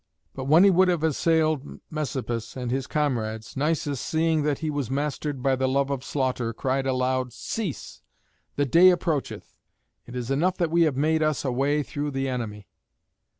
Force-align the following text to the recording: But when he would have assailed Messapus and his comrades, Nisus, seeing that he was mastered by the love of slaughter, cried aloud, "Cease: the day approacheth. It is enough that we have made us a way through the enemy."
But 0.33 0.45
when 0.45 0.63
he 0.63 0.71
would 0.71 0.87
have 0.87 1.03
assailed 1.03 1.79
Messapus 1.91 2.55
and 2.57 2.71
his 2.71 2.87
comrades, 2.87 3.55
Nisus, 3.55 4.01
seeing 4.01 4.41
that 4.41 4.57
he 4.57 4.71
was 4.71 4.89
mastered 4.89 5.43
by 5.43 5.55
the 5.55 5.67
love 5.67 5.91
of 5.91 6.03
slaughter, 6.03 6.53
cried 6.53 6.87
aloud, 6.87 7.31
"Cease: 7.31 8.01
the 8.55 8.65
day 8.65 8.89
approacheth. 8.89 9.59
It 10.07 10.15
is 10.15 10.31
enough 10.31 10.57
that 10.57 10.71
we 10.71 10.81
have 10.89 10.97
made 10.97 11.21
us 11.21 11.45
a 11.45 11.51
way 11.51 11.83
through 11.83 12.09
the 12.09 12.27
enemy." 12.27 12.67